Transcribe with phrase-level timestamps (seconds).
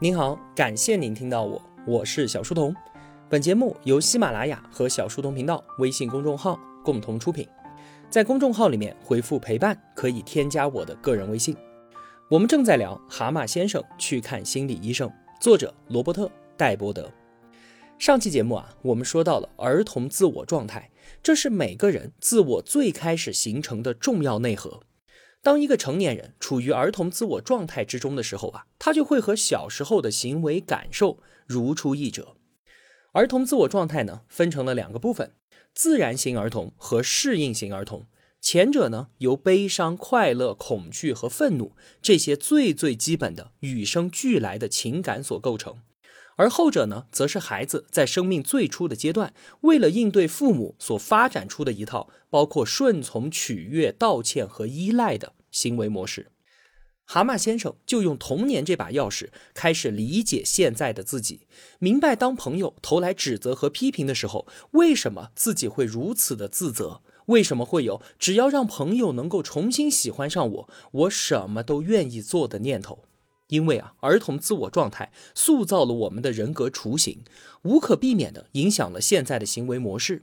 [0.00, 2.74] 您好，感谢您听到我，我是小书童。
[3.30, 7.48] 本节目由喜马拉雅和小书童频道微信公众号共同出品。
[8.10, 11.56] 在公众号里面回复“陪伴”，可以添加我的个人微信。
[12.28, 15.08] 我们正在聊《蛤蟆先生去看心理医生》，
[15.40, 16.26] 作者罗伯特·
[16.56, 17.08] 戴伯德。
[17.96, 20.90] 上期节目啊，我们说到了儿童自我状态，
[21.22, 24.80] 这是每个人自我最开始形成的重要内核。
[25.44, 32.36] 当一个成年人处于儿童自我状态之中的时候啊，他就会和小时候的行为感受如出一辙。
[33.12, 35.34] 儿童自我状态呢，分成了两个部分：
[35.74, 38.06] 自然型儿童和适应型儿童。
[38.40, 45.76] 前者呢，由悲伤、快乐、恐惧和愤怒这些最最基本的与生俱来的情感所构成。
[46.36, 56.30] 而后者呢，则是孩子在生命最初的阶段，为了应对父母所发展出的一套包括顺从、取悦、道歉和依赖的行为模式。
[57.06, 61.46] 蛤蟆先生就用童年这把钥匙，开始理解现在的自己，
[61.78, 73.04] 明白当朋友投来指责和批评的时候，为什么自己会如此的自责，为什么会有只要让朋友能够重新喜欢上我，我什么都愿意做的念头。
[73.54, 77.22] 因为啊，儿童自我状态塑造了我们的人格雏形，
[77.62, 80.22] 无可避免的影响了现在的行为模式。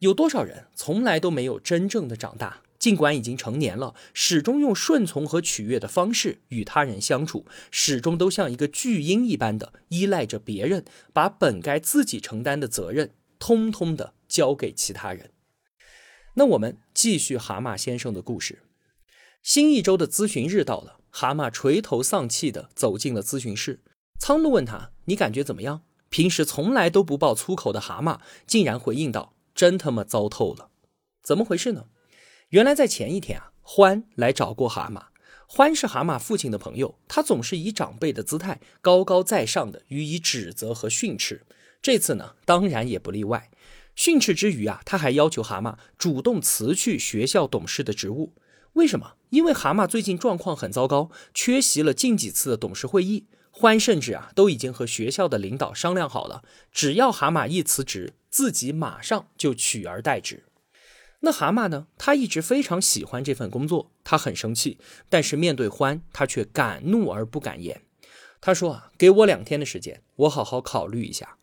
[0.00, 15.30] 有多少人从来都没有真正的长大，尽管已经成年了，始终用顺从和取悦的方式与他人相处，始终都像一个巨婴一般的依赖着别人，把本该自己承担的责任通通的交给其他人。
[16.34, 18.65] 那我们继续蛤蟆先生的故事。
[19.46, 20.98] 新一周的咨询日到了。
[21.08, 23.80] 蛤蟆垂头丧气地走进了咨询室。
[24.18, 30.70] 苍鹭问他：“你感觉怎么样？”平时从来都不爆粗口的蛤蟆竟然回应道：“真他妈糟透了！”
[31.22, 31.84] 怎么回事呢？
[32.48, 35.00] 原来在前一天啊，欢来找过蛤蟆。
[35.46, 41.46] 欢是蛤蟆父亲的朋友，他总是以长辈的姿态，高高在上的予以指责和训斥。
[41.80, 43.48] 这次呢，当然也不例外。
[43.94, 48.34] 训斥之余啊，他还要求蛤蟆主动辞去学校董事的职务。
[48.76, 49.14] 为什么？
[49.30, 53.26] 因为蛤蟆最近状况很糟糕，缺席了近几次的董事会议。
[53.50, 60.44] 欢甚至啊都已经和学校的领导商量好了，只要蛤蟆一辞职，自己马上就取而代之。
[61.20, 61.86] 那蛤蟆呢？
[61.96, 64.78] 他一直非常喜欢这份工作，他很生气，
[65.08, 67.80] 但是面对欢，他却敢怒而不敢言。
[68.42, 71.38] 他说啊，给我两天的时间，我好好考虑一下。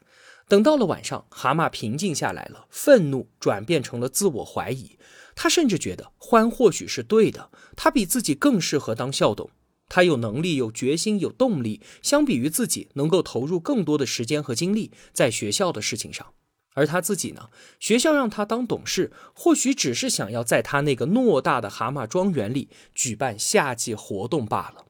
[0.53, 5.00] 等到了晚上，蛤蟆平静下来了，愤怒转变成了自我怀疑。
[5.34, 9.50] 他甚至觉得欢或许是对的，他比自己更适合当校董，
[9.90, 16.36] 他有能力、有决心、有动力，相比于自己能够投入更多的时间和精力在学校的事情上。
[16.75, 17.50] 而他自己呢？
[17.80, 24.85] 学校让他当董事，或许只是想要在他那个偌大的蛤蟆庄园里举办夏季活动罢了。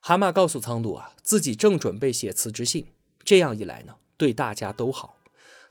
[0.00, 2.88] 蛤蟆告诉苍鹭啊，自己正准备写辞职信，
[3.24, 5.16] 这样一来呢，对大家都好。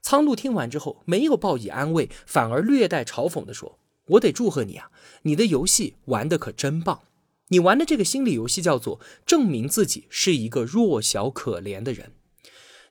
[0.01, 3.77] 苍鹭听完之后，没有报以安慰，反而略带嘲讽地说
[4.11, 4.89] ：“我得祝贺你啊，
[5.23, 7.01] 你的游戏玩得可真棒！
[7.49, 12.13] 你玩的这个心理游戏叫做证明自己是一个弱小可怜的人。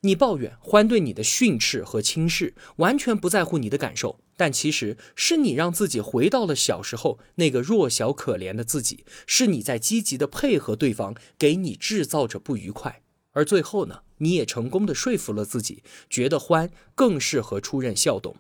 [0.03, 13.03] 你抱怨欢对你的训斥和轻视，完全不在乎你的感受，但其实是你让自己回到了小时候那个弱小可怜的自己，是你在积极的配合对方，给你制造着不愉快。”
[13.33, 18.37] 而最后呢，你也成功的说服了自己，觉得欢更适合出任校董。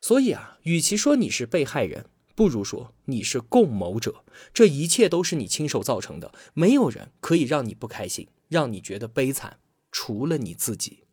[0.00, 4.24] 所以啊，与其说你是被害人，不如说你是共谋者。
[4.54, 9.58] 这一切都是你亲手造成的，没有人可以让你不开心，让你觉得悲惨，
[9.90, 11.04] 除了你自己。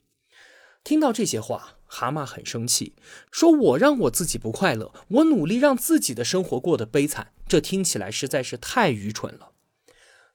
[0.84, 2.94] 听到这些话，蛤蟆很生气，
[3.32, 9.54] 说我让我自己不快乐，我努力让自己的生活过得悲惨，这听起来实在是太愚蠢了。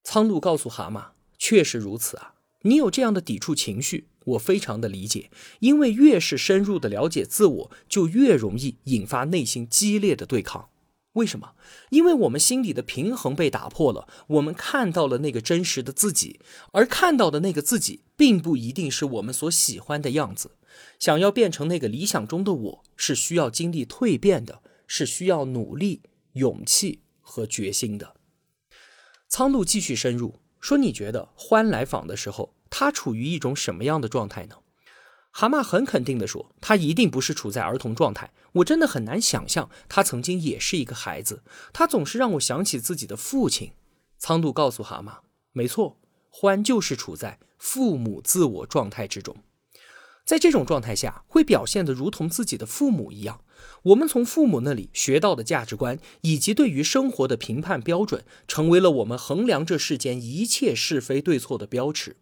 [0.03, 2.34] 苍鹭告诉蛤蟆，确实如此啊。
[2.62, 10.69] 你有这样的抵触情绪，我非常的理解，因为越是深入的了解自我，就越容易引发内心激烈的对抗。
[11.15, 11.54] 为什么？
[11.88, 16.38] 因为我们心里的平衡被打破了，我们看到了那个真实的自己，
[16.72, 20.53] 而看到的那个自己，并不一定是我们所喜欢的样子。
[21.01, 26.03] 想要变成那个理想中的我，是需要经历蜕变的，是需要努力、
[26.34, 28.15] 勇气和决心的。
[29.28, 30.36] 苍鹭继续深入。
[30.60, 34.57] 说你觉得欢来访的时候，他处于一种什么样的状态呢？
[35.33, 38.33] 蛤蟆很肯定地说，他一定不是处在儿童状态。
[38.53, 41.42] 我真的很难想象他曾经也是一个孩子。
[41.72, 43.72] 他总是让我想起自己的父亲。
[44.18, 45.18] 苍度告诉蛤蟆，
[45.53, 45.98] 没错，
[46.28, 49.36] 欢就是处在父母自我状态之中。
[50.24, 53.42] 在这种状态下，会表现得如同自己的父母一样。
[53.83, 62.16] 我们从父母那里学到的价值观，以及对于生活的评判标准，成为了我们衡量这世间一切是非对错的标尺。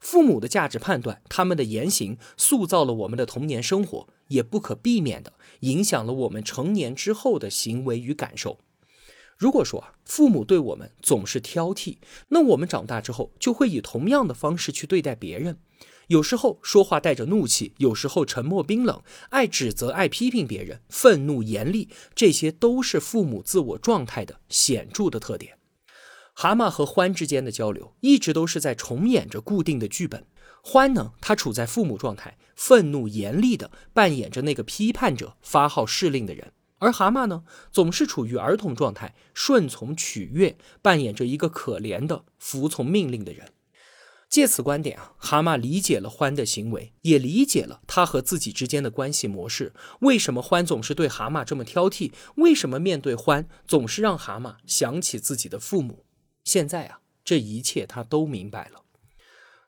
[0.00, 8.58] 父母的价值判断，他们的言行塑造了我们的童年生活，也不可避免的影响了我们成年之后的行为与感受。
[9.36, 11.96] 如果说啊，父母对我们总是挑剔，
[12.28, 15.58] 那我们长大之后就会以同样的方式去对待别人。
[16.08, 25.58] 有时候说话带着怒气，有时候沉默冰冷，爱指责、爱批评别人，愤怒严厉，这些都是父母自我状态的显著的特点。
[26.34, 30.26] 蛤蟆和獾之间的交流一直都是在重演着固定的剧本。
[30.64, 36.48] 獾呢，他处在父母状态，愤怒严厉的扮演着那个批判者、发号施令的人；
[36.78, 43.52] 而蛤蟆呢，总是处于儿童状态，顺从取悦，扮演着一个可怜的服从命令的人。
[44.34, 49.72] 借此观点啊，蛤蟆理解了獾的行为，也理解了他和自己之间的关系模式。
[50.00, 52.10] 为什么獾总是对蛤蟆这么挑剔？
[52.34, 56.04] 为什么面对獾总是让蛤蟆想起自己的父母？
[56.42, 58.82] 现在啊，这一切他都明白了。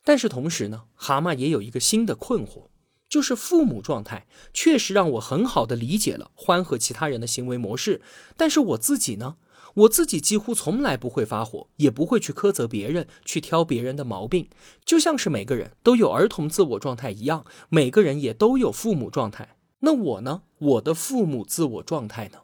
[0.02, 2.70] 但是同时呢，蛤蟆也有一个新的困惑，
[3.08, 8.02] 就是父母状态确实让我很好的理解了獾和其他人的行为模式，
[8.36, 9.36] 但是我自己呢？
[9.76, 14.49] 我自己几乎从来不会发火，也不会去苛责别人，去挑别人的毛病，
[14.84, 19.56] 就像是每个人都有儿童自我状态一样，每个人也都有父母状态。
[19.81, 20.43] 那我呢？
[20.58, 22.38] 我的父母自我状态呢？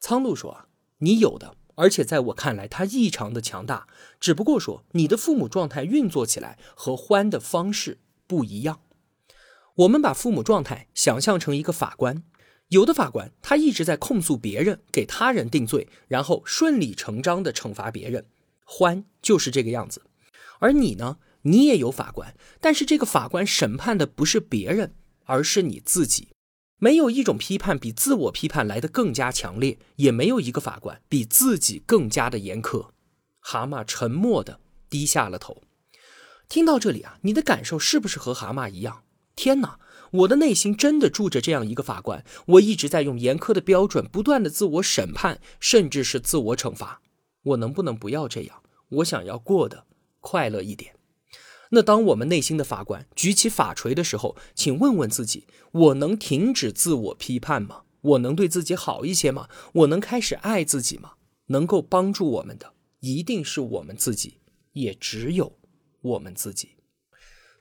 [0.00, 0.66] 苍鹭说，
[0.98, 3.86] 你有的，而且在我看来，它异常的强大。
[4.18, 8.80] 只不过说，你的父母状态运作起来和欢的方式不一样。
[9.76, 12.24] 我们把父母状态想象成一个法官。
[12.70, 18.24] 有的法官，他一直在控诉别人，给他人定罪，然后顺理成章的惩罚别人。
[18.64, 20.02] 欢就是这个样子。
[20.60, 21.18] 而你呢？
[21.42, 24.94] 你也有法官，但是这个法官审判的不是别人，
[25.24, 26.28] 而是你自己。
[26.78, 32.90] 没有一种批判比自我批判来的更加强烈，也没有一个法官比自己更加的严苛。
[33.40, 35.62] 蛤蟆沉默的低下了头。
[36.48, 39.02] 听到这里啊，你的感受是不是和蛤蟆一样？
[39.34, 39.80] 天哪！
[40.12, 47.00] 我的内心真的住着这样一个法官，我一直在用严苛的标准不断的自我审判，甚至是自我惩罚。
[47.42, 48.62] 我能不能不要这样？
[48.88, 49.86] 我想要过得
[50.18, 50.94] 快乐一点。
[51.70, 57.82] 那当我们内心的法官举起法锤的时候，请问问自己：我能停止自我批判吗？
[58.00, 59.48] 我能对自己好一些吗？
[59.74, 61.12] 我能开始爱自己吗？
[61.46, 64.38] 能够帮助我们的，一定是我们自己，
[64.72, 65.56] 也只有
[66.00, 66.70] 我们自己。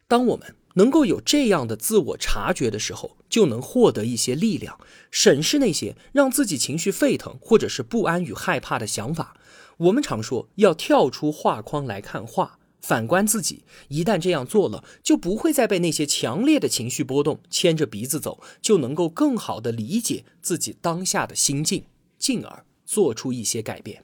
[0.08, 0.56] 当我们。
[0.76, 4.80] 能够有这样的自我察觉的时候，就能获得一些力量，
[5.12, 9.36] 审视那些让自己情绪沸腾或者是不安与害怕的想法。
[9.78, 21.86] 我们常说要跳出画框来看画，反观自己，一旦这样做了，就不会再被那些强烈的情绪波动牵着鼻子走，就能够更好的理解自己当下的心境，
[22.18, 24.04] 进而做出一些改变。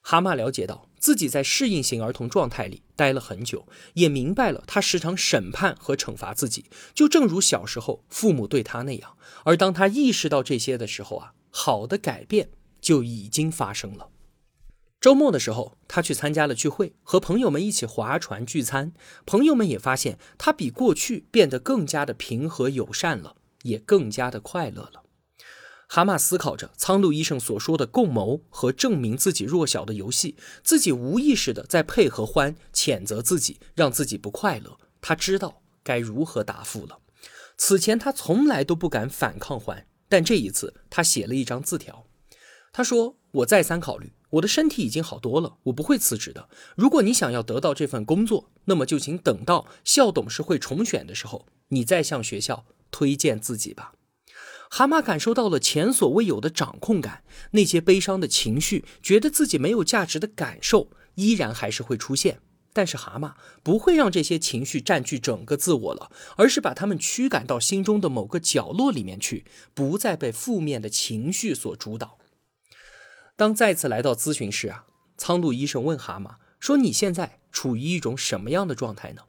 [0.00, 0.88] 蛤蟆了解到。
[1.04, 6.64] 自己在适应型儿童状态里待了很久，也明白了他时常审判和惩罚自己，
[6.94, 9.14] 就正如小时候父母对他那样。
[9.44, 12.48] 而当他意识到这些的时候啊，好的改变
[12.80, 14.08] 就已经发生了。
[14.98, 18.94] 周末的时候，他去参加了聚会，和朋友们一起划船聚餐。
[19.26, 25.03] 朋友们也发现他比过去变得更加的平和友善了，也更加的快乐了。
[25.94, 34.76] 蛤蟆思考着苍鹭医生所说的共谋和证明自己弱小的游戏，自己无意识的在配合欢谴责自己，让自己不快乐。
[35.00, 36.98] 他知道该如何答复了。
[37.56, 42.04] 此前他从来都不敢反抗欢，但这一次他写了一张字条。
[42.72, 46.48] 他说：“我再三考虑，我的身体已经好多了，我不会辞职的。
[46.74, 53.92] 如果你想要得到这份工作，那么就请等到校董事会重选的时候，你再向学校推荐自己吧。”
[54.76, 62.40] 蛤蟆感受到了前所未有的掌控感，那些悲伤的情绪，觉得自己没有价值的感受，依然还是会出现。
[62.72, 72.18] 但是蛤蟆不会让这些情绪占据整个自我了，而是把它们驱赶到心中的某个角落里面去，不再被负面的情绪所主导。
[73.36, 79.22] 当再次来到咨询室啊，苍鹭医生问蛤蟆说：“你现在处于一种什么样的状态呢？”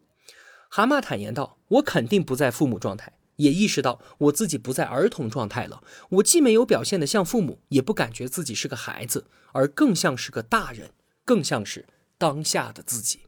[0.71, 10.92] 蛤蟆坦言道：“我肯定不在父母状态。”也意识到我自己不在儿童状态了，我既没有表现的像父母，也不感觉自己是个孩子，而更像是个大人，
[11.24, 11.86] 更像是
[12.18, 13.22] 当下的自己。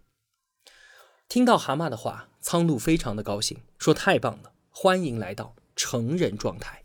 [1.28, 6.84] 听到蛤蟆的话，苍鹭非常的高兴，说：“太棒了，欢迎来到成人状态。”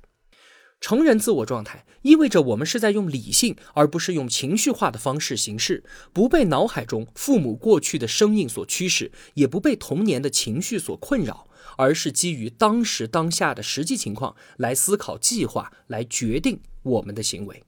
[0.83, 11.47] 成人自我状态意味着我们是在用理性而不是用情绪化的方式行事，不被脑海中父母过去的声音所驱使，也不被童年的情绪所困扰。
[11.79, 17.63] 而是基于当时当下的实际情况来思考、计划、来决定我们的行为。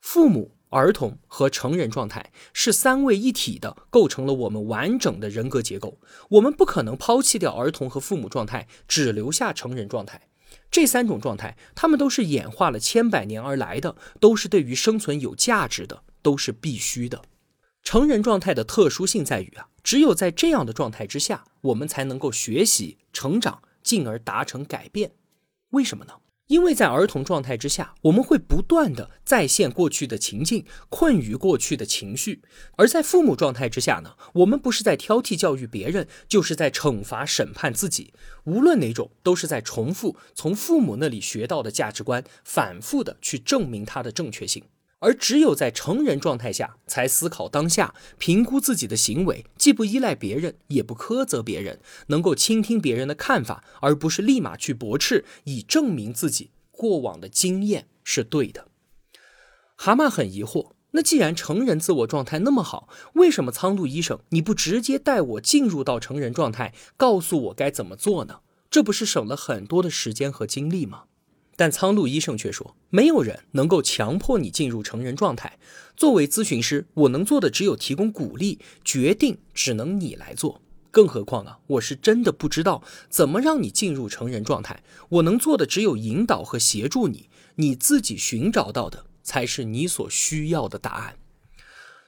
[0.00, 5.98] 父母儿童和成人状态是三位一体的，构成了我们完整的人格结构。
[6.30, 10.28] 我们不可能抛弃掉儿童和父母状态，只留下成人状态。
[10.74, 17.22] 这三种状态，他们都是演化了千百年而来的，都是对于生存有价值的，都是必须的。
[17.84, 25.12] 成人状态的特殊性在于啊，只有在这样的状态之下，我们才能够学习、成长，进而达成改变。
[25.70, 26.14] 为什么呢？
[26.48, 32.40] 因为在儿童状态之下，我们会不断的再现过去的情境，困于过去的情绪；
[32.76, 38.12] 而在父母状态之下呢，我们不是在挑剔教育别人，就是在惩罚审判自己。
[38.44, 44.64] 无论哪种，都是在重复从父母那里学到的价值观，反复的去证明它的正确性。
[45.04, 58.68] 而只有在成人状态下，才思考当下，评估自己的行为，既不依赖别人，也不苛责别人，能够倾听别人的看法，而不是立马去驳斥，以证明自己过往的经验是对的。
[59.76, 68.40] 蛤蟆很疑惑，那既然成人自我状态那么好，为什么苍鹭医生你不直接带我进入到成人状态，告诉我该怎么做呢？
[68.70, 71.04] 这不是省了很多的时间和精力吗？
[71.56, 75.58] 但苍鹭医生却说，没有人能够强迫你进入成人状态。
[75.96, 80.60] 作为咨询师，我能做的只有提供鼓励，决定只能你来做。
[80.90, 84.82] 更何况啊，我是真的不知道怎么让你进入成人状态。
[85.08, 91.16] 我能做的只有引导和协助你，你自己寻找到的才是你所需要的答案。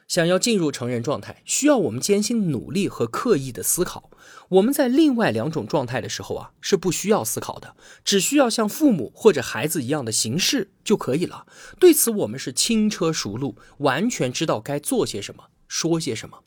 [0.06, 4.08] 想要进入成人状态，需要我们艰辛努力和刻意的思考。
[4.48, 11.46] 我们在另外两种状态的时候啊，是不需要思考的，只需要像父母或者孩子一样的形式就可以了。
[11.80, 16.44] 对此，我们是轻车熟路，完全知道该做些什么，说些什么，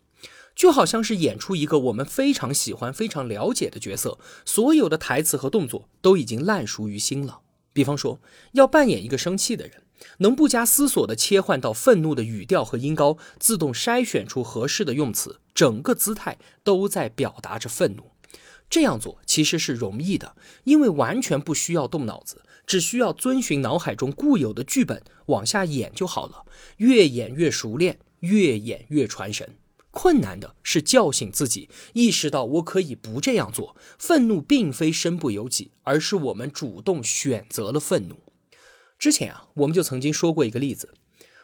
[0.55, 7.39] 就好像是演出一个我们非常喜欢、非常了解的角色，所有的台词和动作都已经烂熟于心了。
[7.73, 8.19] 比方说，
[8.53, 9.83] 要扮演一个生气的人。
[10.19, 18.11] 能不加思索地切换到愤怒的语调和音高，自动筛选出合适的用词，整个姿态都在表达着愤怒。
[18.69, 26.45] 这样做其实是容易的，因为完全不需要动脑子，只需要遵循脑海中固有的剧本往下演就好了。
[26.77, 29.57] 越演越熟练，越演越传神。
[29.91, 33.75] 困难的是叫醒自己，意识到我可以不这样做。
[33.97, 38.15] 愤怒并非身不由己，而是我们主动选择了愤怒。
[38.97, 40.93] 之前啊，我们就曾经说过一个例子。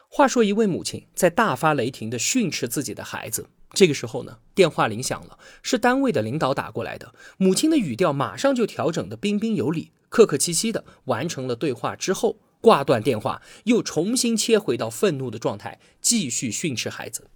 [0.07, 3.49] 话说，一位母亲在大发雷霆地训斥自己的孩子。
[3.75, 7.13] 这个时候呢，电话铃响了，是单位的领导打过来的。
[7.37, 17.27] 母亲的语调马上就调整得彬彬有礼、客客气气的，完成了对话之后，挂断电话，又重新切回到愤怒的状态，继续训斥孩子。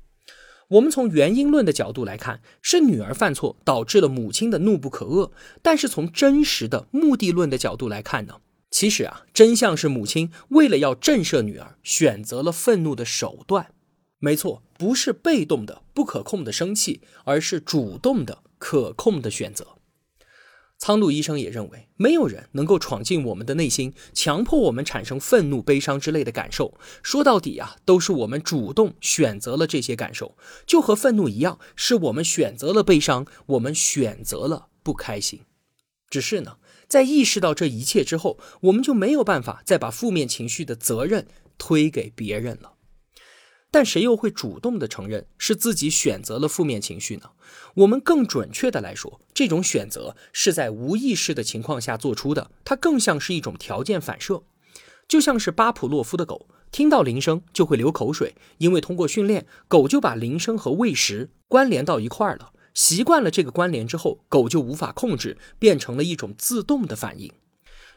[0.69, 5.31] 我们从原因论的角度来看，是女儿犯错导致了母亲的怒不可遏；
[5.61, 8.35] 但是从真实的目的论的角度来看呢？
[8.69, 13.71] 其实啊，真相是母亲为了要震慑女儿，选择了愤怒的手段。
[14.19, 19.65] 没错，不是被动的、不可控的生气，而是主动的、可控的选择。
[20.77, 26.73] 苍鹭医生也认为，没有人能够闯进我们的内心，强迫我们产生愤怒、悲伤之类的感受。
[27.03, 35.41] 说到底啊，都是我们主动选择了这些感受，就和愤怒一样，是我们选择了悲伤，我们选择了不开心。
[36.09, 36.57] 只是呢。
[36.87, 41.27] 在意识到这一切之后，我们就没有办法再把负面情绪的责任
[41.59, 42.73] 推给别人了。
[43.71, 47.31] 但谁又会主动的承认是自己选择了负面情绪呢？
[47.75, 54.43] 我们更准确的来说，这种选择是在无意识的情况下做出的，它更像是一种条件反射，
[55.07, 62.51] 就像是巴甫洛夫的狗听到铃声就会流口水，因为通过训练，狗就把铃声和喂食关联到一块儿了。
[62.73, 67.31] 习惯了这个关联之后，狗就无法控制，变成了一种自动的反应。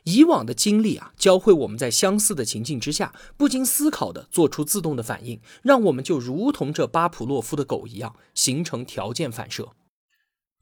[0.05, 9.73] 以往的经历啊，教会我们在相似的情境之下，不经思考的做出自动的反应，让我们就如同这巴甫洛夫的狗一样，形成条件反射。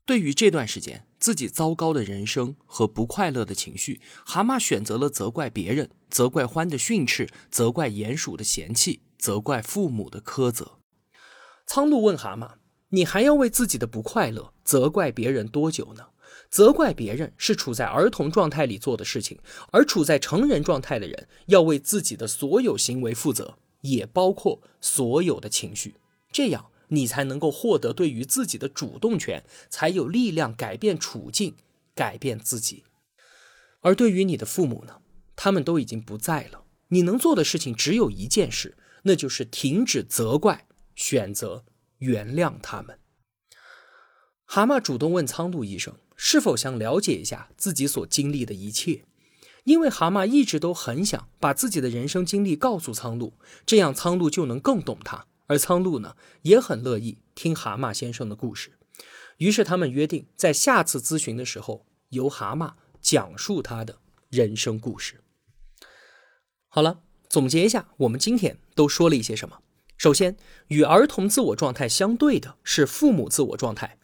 [0.04, 10.78] 对于这段时间自己糟糕的人生和不快乐的情绪，蛤蟆选择了责怪别人，责怪獾的训斥，责怪鼹鼠的嫌弃，责怪父母的苛责。
[11.66, 12.61] 苍鹭问蛤蟆。
[12.92, 16.06] 你还要为自己的不快乐责怪别人多久呢？
[16.50, 19.38] 责怪别人是处在儿童状态里做的事情，
[19.71, 25.95] 而处在成人状态的人要为自己的所有行为负责，也包括所有的情绪。
[26.33, 31.54] 这样你才能够获得对于自己的主动权，才有力量改变处境，
[31.95, 32.85] 改变自己。
[33.80, 35.00] 而对于你的父母呢？
[35.37, 41.64] 他们都已经不在了，你能做的事情只有一件事，那就是停止责怪，选择。
[42.00, 42.99] 原谅他们。
[44.47, 49.04] 蛤蟆主动问苍鹭医生是否想了解一下自己所经历的一切，
[49.64, 53.32] 因为蛤蟆一直都很想把自己的人生经历告诉苍鹭，
[53.64, 58.72] 这样苍鹭就能更懂他，而苍鹭呢也很乐意听蛤蟆先生的故事。
[59.38, 63.96] 于是他们约定在下次咨询的时候，由蛤蟆讲述他的
[64.28, 65.22] 人生故事。
[66.68, 67.00] 好了，
[67.30, 69.60] 总结一下，我们今天都说了一些什么？
[69.96, 70.36] 首先，
[70.68, 73.96] 与儿童自我状态相对的是父母自我状态。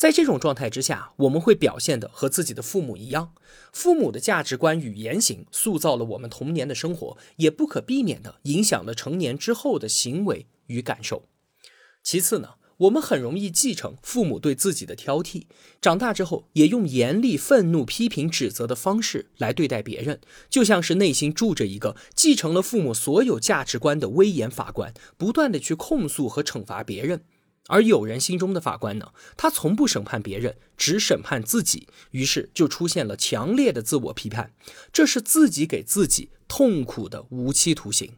[0.00, 3.34] 在这种状态之下，我们会表现的和自己的父母一样。
[3.70, 11.28] 父母的价值观与言行塑造了我们童年的生活，也不可避免的影响了成年之后的行为与感受。
[12.02, 15.42] 其次呢，我们很容易继承父母对自己的挑剔，
[15.82, 27.24] 长大之后也用严厉、愤怒、批评、指责的方式来对待别人，就像是内心住着一个继承了父母所有价值观的威严法官，不断的去控诉和惩罚别人。
[27.70, 29.12] 而有人心中的法官呢？
[29.36, 34.52] 他从不审判别人，只审判自己，于是就出现了强烈的自我批判，
[34.92, 38.14] 这是自己给自己痛苦的无期徒刑。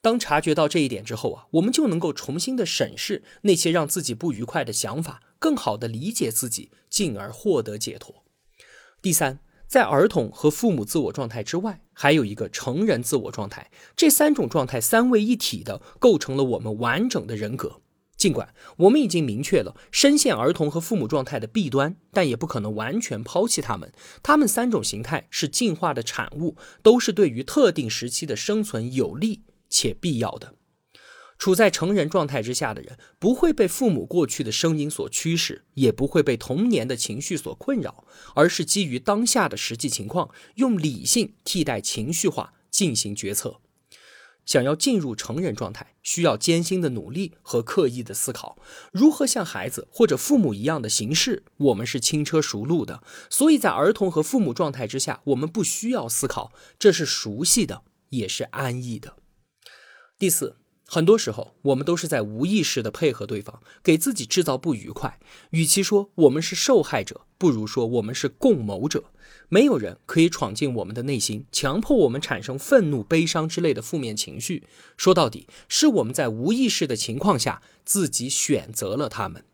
[0.00, 8.24] 当察觉到这一点之后啊，我们就能够重新的审视那些让自己不愉快的想法，更好的理解自己，进而获得解脱。
[9.02, 17.82] 第三，在儿童和父母自我状态之外，还有一个成人自我状态，这三种状态三位一体的构成了我们完整的人格。
[18.20, 23.90] 尽管我们已经明确了深陷儿童和父母状态的弊端，但也不可能完全抛弃他们。
[24.22, 30.54] 他们三种形态是进化的产物，都是对于特定时期的生存有利且必要的。
[31.38, 43.62] 处在成人状态之下的人，不会被父母过去的声音所驱使，也不会被童年的情绪所困扰，而是基于当下的实际情况，用理性替代情绪化进行决策。
[44.44, 48.58] 想要进入成人状态，需要艰辛的努力和刻意的思考。
[48.92, 53.02] 如何像孩子或者父母一样的行事，我们是轻车熟路的。
[53.28, 59.16] 所以在儿童和父母状态之下，我们不需要思考，这是熟悉的，也是安逸的。
[60.18, 60.56] 第四。
[60.92, 65.20] 很多时候，我们都是在无意识的配合对方，给自己制造不愉快。
[65.50, 69.04] 与其说我们是受害者，不如说我们是共谋者。
[69.50, 74.62] 没有人可以闯进我们的内心，强迫我们产生愤怒、悲伤之类的负面情绪。
[74.96, 79.44] 说到底，是我们在无意识的情况下自己选择了他们。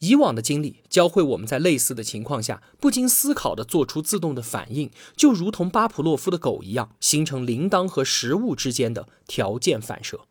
[0.00, 10.22] 以往的经历教会我们在类似的情况下，不经思考的做出自动的反应，就如同巴甫洛夫的狗一样，形成铃铛和食物之间的条件反射。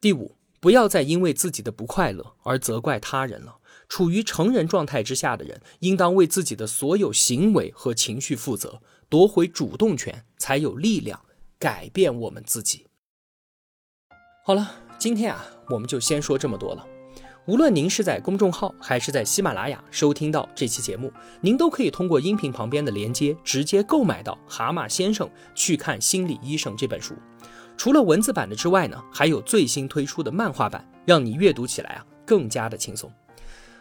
[0.00, 3.56] 第五，不要再因为自己的不快乐而责怪他人了。
[3.88, 11.20] 处于成人状态之下的人，应当为自己的所有行为和情绪负责，夺回主动权，才有力量
[11.58, 12.86] 改变我们自己。
[14.44, 16.86] 好了，今天啊，我们就先说这么多了。
[17.46, 27.14] 无论您是在公众号还是在喜马拉雅收听到这期节目，您都可以通过音频旁边的连接直接购买到《蛤蟆先生去看心理医生》这本书。
[27.76, 33.12] 除了文字版的之外呢，还有最新推出的漫画版，让你阅读起来啊更加的轻松。